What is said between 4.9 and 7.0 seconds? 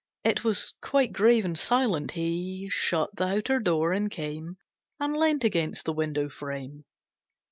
And leant against the window frame.